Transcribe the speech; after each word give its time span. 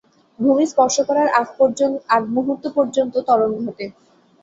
ভূমি 0.39 0.65
স্পর্শ 0.67 0.95
করার 1.09 1.27
আগ 2.11 2.23
মুহূর্ত 2.35 2.63
পর্যন্ত 2.77 3.13
ত্বরণ 3.27 3.51
ঘটে। 3.61 3.85